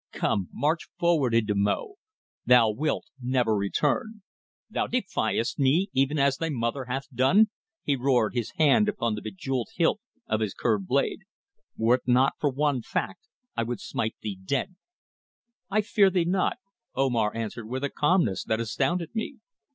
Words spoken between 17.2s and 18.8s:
answered with a calmness that